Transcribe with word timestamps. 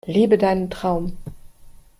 Lebe 0.07 0.35
deinen 0.39 0.71
Traum! 0.71 1.15